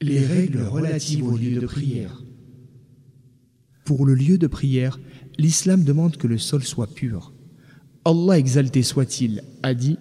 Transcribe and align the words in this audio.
Les 0.00 0.24
règles 0.24 0.62
relatives 0.62 1.26
au 1.26 1.36
lieu 1.36 1.60
de 1.60 1.66
prière. 1.66 2.22
Pour 3.84 4.06
le 4.06 4.14
lieu 4.14 4.38
de 4.38 4.46
prière, 4.46 5.00
l'islam 5.38 5.82
demande 5.82 6.16
que 6.16 6.28
le 6.28 6.38
sol 6.38 6.62
soit 6.62 6.86
pur. 6.86 7.32
Allah 8.04 8.38
exalté 8.38 8.84
soit-il 8.84 9.42
a 9.64 9.74
dit 9.74 9.98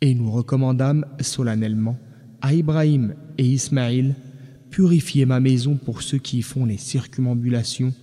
Et 0.00 0.14
nous 0.14 0.30
recommandâmes 0.30 1.04
solennellement 1.20 1.98
à 2.40 2.54
Ibrahim 2.54 3.14
et 3.36 3.44
Ismaïl 3.44 4.14
Purifiez 4.70 5.24
ma 5.24 5.40
maison 5.40 5.76
pour 5.76 6.02
ceux 6.02 6.18
qui 6.18 6.38
y 6.38 6.42
font 6.42 6.64
les 6.64 6.76
circumambulations 6.76 7.94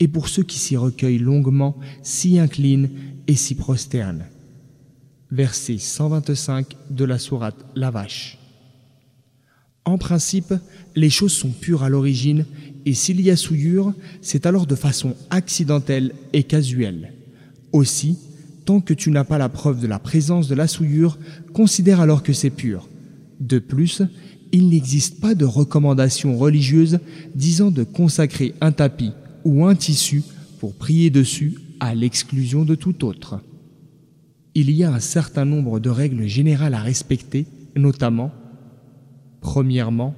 et 0.00 0.08
pour 0.08 0.28
ceux 0.28 0.42
qui 0.42 0.58
s'y 0.58 0.76
recueillent 0.76 1.18
longuement, 1.18 1.76
s'y 2.02 2.38
inclinent 2.38 2.90
et 3.26 3.34
s'y 3.34 3.54
prosternent. 3.54 4.26
Verset 5.30 5.78
125 5.78 6.76
de 6.90 7.04
la 7.04 7.18
sourate 7.18 7.66
La 7.74 7.90
Vache. 7.90 8.38
En 9.84 9.98
principe, 9.98 10.54
les 10.94 11.10
choses 11.10 11.32
sont 11.32 11.50
pures 11.50 11.82
à 11.82 11.88
l'origine 11.88 12.46
et 12.86 12.94
s'il 12.94 13.20
y 13.20 13.30
a 13.30 13.36
souillure, 13.36 13.92
c'est 14.20 14.46
alors 14.46 14.66
de 14.66 14.76
façon 14.76 15.16
accidentelle 15.30 16.12
et 16.32 16.44
casuelle. 16.44 17.12
Aussi, 17.72 18.18
tant 18.64 18.80
que 18.80 18.94
tu 18.94 19.10
n'as 19.10 19.24
pas 19.24 19.38
la 19.38 19.48
preuve 19.48 19.80
de 19.80 19.86
la 19.88 19.98
présence 19.98 20.46
de 20.46 20.54
la 20.54 20.68
souillure, 20.68 21.18
considère 21.52 22.00
alors 22.00 22.22
que 22.22 22.32
c'est 22.32 22.50
pur. 22.50 22.88
De 23.42 23.58
plus, 23.58 24.02
il 24.52 24.68
n'existe 24.68 25.20
pas 25.20 25.34
de 25.34 25.44
recommandation 25.44 26.38
religieuse 26.38 27.00
disant 27.34 27.72
de 27.72 27.82
consacrer 27.82 28.54
un 28.60 28.70
tapis 28.70 29.10
ou 29.44 29.66
un 29.66 29.74
tissu 29.74 30.22
pour 30.60 30.74
prier 30.74 31.10
dessus 31.10 31.56
à 31.80 31.96
l'exclusion 31.96 32.64
de 32.64 32.76
tout 32.76 33.04
autre. 33.04 33.40
Il 34.54 34.70
y 34.70 34.84
a 34.84 34.94
un 34.94 35.00
certain 35.00 35.44
nombre 35.44 35.80
de 35.80 35.90
règles 35.90 36.26
générales 36.26 36.74
à 36.74 36.80
respecter, 36.80 37.46
notamment 37.74 38.30
Premièrement, 39.40 40.14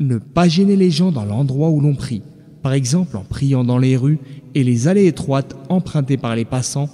ne 0.00 0.18
pas 0.18 0.48
gêner 0.48 0.74
les 0.74 0.90
gens 0.90 1.12
dans 1.12 1.24
l'endroit 1.24 1.70
où 1.70 1.80
l'on 1.80 1.94
prie, 1.94 2.22
par 2.62 2.72
exemple 2.72 3.16
en 3.16 3.22
priant 3.22 3.62
dans 3.62 3.78
les 3.78 3.96
rues 3.96 4.18
et 4.56 4.64
les 4.64 4.88
allées 4.88 5.06
étroites 5.06 5.54
empruntées 5.68 6.16
par 6.16 6.34
les 6.34 6.44
passants 6.44 6.90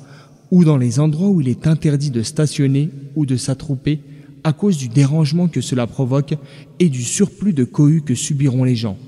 ou 0.51 0.65
dans 0.65 0.77
les 0.77 1.01
endroits 1.01 1.31
où 1.31 1.41
il 1.41 1.49
est 1.49 1.67
interdit 1.67 2.11
de 2.11 2.23
stationner 2.23 2.91
ou 3.17 3.25
de 3.25 3.37
s'attrouper 3.37 4.01
à 4.45 4.53
cause 4.53 4.77
du 4.77 4.89
dérangement 4.89 5.49
que 5.49 5.61
cela 5.61 5.87
provoque 5.87 6.35
et 6.79 6.89
du 6.89 7.03
surplus 7.03 7.53
de 7.53 7.65
cohue 7.65 8.03
que 8.03 8.15
subiront 8.15 8.65
les 8.65 8.77
gens. 8.77 8.99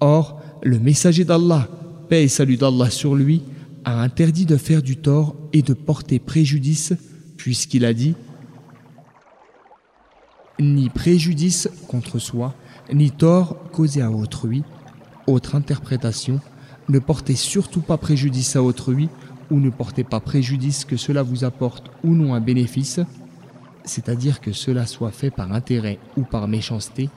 Or, 0.00 0.40
le 0.62 0.78
messager 0.78 1.24
d'Allah, 1.24 1.68
paix 2.08 2.24
et 2.24 2.28
salut 2.28 2.56
d'Allah 2.56 2.90
sur 2.90 3.14
lui, 3.14 3.42
a 3.84 4.00
interdit 4.00 4.46
de 4.46 4.56
faire 4.56 4.82
du 4.82 4.96
tort 4.96 5.36
et 5.52 5.62
de 5.62 5.74
porter 5.74 6.18
préjudice, 6.18 6.92
puisqu'il 7.36 7.84
a 7.84 7.94
dit 7.94 8.14
Ni 10.60 10.88
préjudice 10.88 11.68
contre 11.88 12.18
soi, 12.18 12.54
ni 12.92 13.10
tort 13.10 13.56
causé 13.72 14.02
à 14.02 14.10
autrui. 14.10 14.62
Autre 15.26 15.54
interprétation, 15.54 16.40
ne 16.88 16.98
portez 16.98 17.36
surtout 17.36 17.80
pas 17.80 17.96
préjudice 17.96 18.56
à 18.56 18.62
autrui, 18.62 19.08
ou 19.50 19.60
ne 19.60 19.70
portez 19.70 20.02
pas 20.02 20.20
préjudice 20.20 20.84
que 20.84 20.96
cela 20.96 21.22
vous 21.22 21.44
apporte 21.44 21.90
ou 22.02 22.14
non 22.14 22.34
un 22.34 22.40
bénéfice, 22.40 23.00
c'est-à-dire 23.84 24.40
que 24.40 24.52
cela 24.52 24.86
soit 24.86 25.10
fait 25.10 25.30
par 25.30 25.52
intérêt 25.52 25.98
ou 26.16 26.22
par 26.22 26.48
méchanceté, 26.48 27.10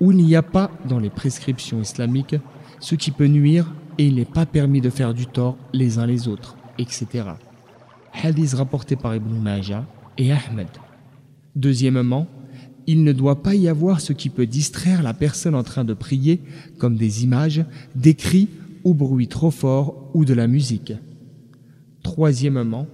où 0.00 0.12
il 0.12 0.18
n'y 0.18 0.36
a 0.36 0.42
pas 0.42 0.70
dans 0.88 0.98
les 0.98 1.10
prescriptions 1.10 1.80
islamiques 1.80 2.36
ce 2.80 2.94
qui 2.94 3.10
peut 3.10 3.26
nuire 3.26 3.72
et 3.98 4.06
il 4.06 4.16
n'est 4.16 4.24
pas 4.24 4.46
permis 4.46 4.80
de 4.80 4.90
faire 4.90 5.14
du 5.14 5.26
tort 5.26 5.56
les 5.72 5.98
uns 5.98 6.06
les 6.06 6.28
autres, 6.28 6.56
etc. 6.78 7.24
Hadith 8.12 8.54
rapporté 8.54 8.96
par 8.96 9.14
Ibn 9.14 9.34
Majah 9.38 9.86
et 10.18 10.32
Ahmed. 10.32 10.68
Deuxièmement, 11.54 12.26
il 12.86 13.02
ne 13.02 13.12
doit 13.12 13.42
pas 13.42 13.54
y 13.54 13.68
avoir 13.68 14.00
ce 14.00 14.12
qui 14.12 14.28
peut 14.28 14.46
distraire 14.46 15.02
la 15.02 15.14
personne 15.14 15.54
en 15.54 15.62
train 15.62 15.84
de 15.84 15.94
prier, 15.94 16.40
comme 16.78 16.96
des 16.96 17.24
images, 17.24 17.64
des 17.94 18.14
cris 18.14 18.48
ou 18.84 18.94
bruits 18.94 19.28
trop 19.28 19.50
forts 19.50 20.10
ou 20.14 20.24
de 20.24 20.34
la 20.34 20.46
musique. 20.46 20.92
Troisièmement, 22.02 22.86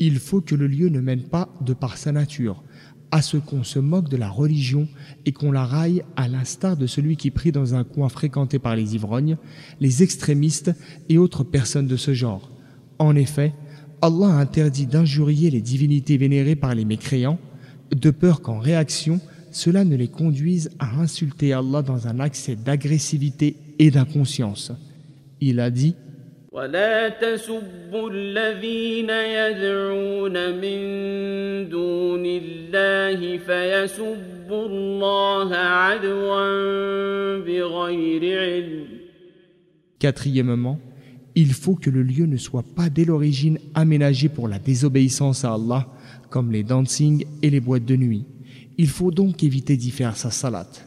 il 0.00 0.18
faut 0.18 0.40
que 0.40 0.54
le 0.54 0.66
lieu 0.66 0.88
ne 0.88 1.00
mène 1.00 1.22
pas, 1.22 1.48
de 1.60 1.72
par 1.72 1.96
sa 1.96 2.12
nature, 2.12 2.62
à 3.10 3.22
ce 3.22 3.36
qu'on 3.36 3.64
se 3.64 3.78
moque 3.78 4.08
de 4.08 4.16
la 4.16 4.28
religion 4.28 4.88
et 5.24 5.32
qu'on 5.32 5.52
la 5.52 5.64
raille 5.64 6.02
à 6.16 6.28
l'instar 6.28 6.76
de 6.76 6.86
celui 6.86 7.16
qui 7.16 7.30
prie 7.30 7.52
dans 7.52 7.74
un 7.74 7.84
coin 7.84 8.08
fréquenté 8.08 8.58
par 8.58 8.76
les 8.76 8.94
ivrognes, 8.94 9.36
les 9.80 10.02
extrémistes 10.02 10.72
et 11.08 11.18
autres 11.18 11.44
personnes 11.44 11.86
de 11.86 11.96
ce 11.96 12.14
genre. 12.14 12.50
En 12.98 13.16
effet, 13.16 13.54
Allah 14.02 14.26
interdit 14.26 14.86
d'injurier 14.86 15.50
les 15.50 15.60
divinités 15.60 16.16
vénérées 16.16 16.56
par 16.56 16.74
les 16.74 16.84
mécréants, 16.84 17.38
de 17.90 18.10
peur 18.10 18.42
qu'en 18.42 18.58
réaction, 18.58 19.20
cela 19.50 19.84
ne 19.84 19.96
les 19.96 20.08
conduise 20.08 20.70
à 20.78 21.00
insulter 21.00 21.52
Allah 21.52 21.82
dans 21.82 22.06
un 22.06 22.20
accès 22.20 22.54
d'agressivité 22.54 23.56
et 23.78 23.90
d'inconscience. 23.90 24.72
Il 25.40 25.58
a 25.60 25.70
dit 25.70 25.94
ولا 26.57 27.09
تسبوا 27.09 28.09
الذين 28.09 29.09
يدعون 29.09 30.35
من 30.61 30.79
دون 31.69 32.25
الله 32.25 33.37
فيسبوا 33.37 34.65
الله 34.65 35.55
عدوا 35.55 37.39
بغير 37.39 38.39
علم 38.39 38.87
Quatrièmement, 39.99 40.79
il 41.33 41.53
faut 41.53 41.75
que 41.75 41.89
le 41.89 42.03
lieu 42.03 42.25
ne 42.25 42.37
soit 42.37 42.65
pas 42.75 42.89
dès 42.89 43.05
l'origine 43.05 43.57
aménagé 43.73 44.27
pour 44.27 44.49
la 44.49 44.59
désobéissance 44.59 45.45
à 45.45 45.53
Allah, 45.53 45.87
comme 46.29 46.51
les 46.51 46.63
dancing 46.63 47.25
et 47.41 47.49
les 47.49 47.61
boîtes 47.61 47.85
de 47.85 47.95
nuit. 47.95 48.25
Il 48.77 48.89
faut 48.89 49.11
donc 49.11 49.43
éviter 49.43 49.77
d'y 49.77 49.91
faire 49.91 50.17
sa 50.17 50.29
salate. 50.29 50.85